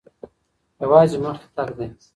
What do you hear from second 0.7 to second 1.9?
یوازې مخکې تګ دی.